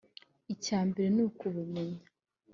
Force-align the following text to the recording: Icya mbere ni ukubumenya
Icya 0.53 0.79
mbere 0.87 1.07
ni 1.15 1.21
ukubumenya 1.27 2.03